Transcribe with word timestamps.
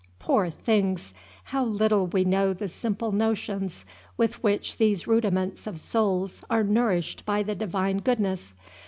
Poor 0.17 0.49
things! 0.49 1.13
How 1.43 1.63
little 1.63 2.07
we 2.07 2.23
know 2.25 2.53
the 2.53 2.67
simple 2.67 3.11
notions 3.11 3.85
with 4.17 4.41
which 4.41 4.77
these 4.77 5.05
rudiments 5.05 5.67
of 5.67 5.79
souls 5.79 6.43
are 6.49 6.63
nourished 6.63 7.23
by 7.23 7.43
the 7.43 7.53
Divine 7.53 7.99
Goodness! 7.99 8.55